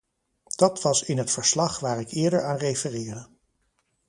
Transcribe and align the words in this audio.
Dat 0.55 0.81
was 0.81 1.03
in 1.03 1.17
het 1.17 1.31
verslag 1.31 1.79
waar 1.79 1.99
ik 1.99 2.11
eerder 2.11 2.43
aan 2.43 2.57
refereerde. 2.57 3.27